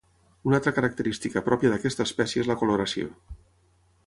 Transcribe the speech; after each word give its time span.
Una 0.51 0.55
altra 0.59 0.73
característica 0.77 1.43
pròpia 1.49 1.71
d'aquesta 1.75 2.09
espècie 2.09 2.45
és 2.45 2.53
la 2.53 2.59
coloració. 2.63 3.15